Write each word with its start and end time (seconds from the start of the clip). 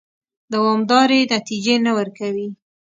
دوامدارې 0.53 1.19
نتیجې 1.35 1.75
نه 1.85 1.91
ورکوي. 1.97 2.47